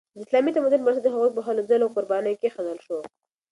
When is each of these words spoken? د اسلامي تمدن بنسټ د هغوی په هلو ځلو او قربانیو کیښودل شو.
د 0.15 0.17
اسلامي 0.23 0.51
تمدن 0.55 0.81
بنسټ 0.83 1.03
د 1.03 1.07
هغوی 1.13 1.31
په 1.35 1.41
هلو 1.47 1.61
ځلو 1.69 1.85
او 1.87 1.93
قربانیو 1.95 2.39
کیښودل 2.41 2.79
شو. 2.85 2.97